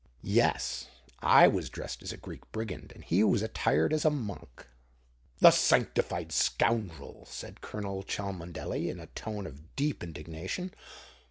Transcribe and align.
"Yes. 0.23 0.87
I 1.19 1.47
was 1.47 1.69
dressed 1.69 2.01
as 2.01 2.11
a 2.11 2.17
Greek 2.17 2.51
brigand, 2.51 2.91
and 2.95 3.03
he 3.03 3.23
was 3.23 3.43
attired 3.43 3.93
as 3.93 4.03
a 4.03 4.09
monk." 4.09 4.65
"The 5.37 5.51
sanctified 5.51 6.31
scoundrel!" 6.31 7.27
said 7.29 7.61
Colonel 7.61 8.01
Cholmondeley, 8.01 8.89
in 8.89 8.99
a 8.99 9.05
tone 9.13 9.45
of 9.45 9.75
deep 9.75 10.01
indignation. 10.03 10.73